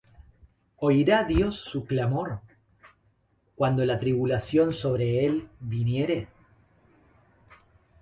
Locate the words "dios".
1.25-1.57